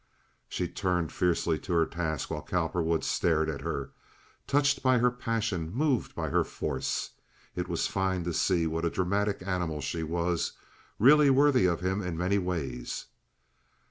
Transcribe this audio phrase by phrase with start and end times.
[0.49, 3.91] She turned fiercely to her task while Cowperwood stared at her,
[4.47, 7.11] touched by her passion, moved by her force.
[7.55, 12.17] It was fine to see what a dramatic animal she was—really worthy of him in
[12.17, 13.05] many ways.